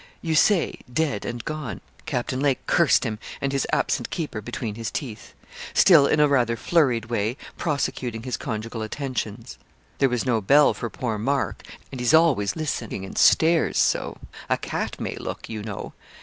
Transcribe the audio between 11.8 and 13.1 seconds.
and he's always listening,